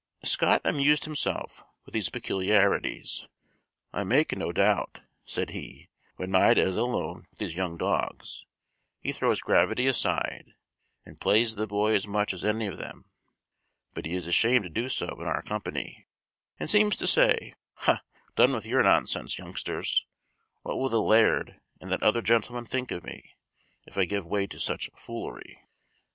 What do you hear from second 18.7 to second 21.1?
nonsense, youngsters: what will the